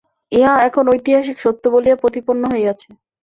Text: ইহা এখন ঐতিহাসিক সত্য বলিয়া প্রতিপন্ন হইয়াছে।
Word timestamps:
ইহা 0.31 0.53
এখন 0.67 0.83
ঐতিহাসিক 0.93 1.37
সত্য 1.39 1.63
বলিয়া 1.73 1.95
প্রতিপন্ন 1.95 2.43
হইয়াছে। 2.53 2.87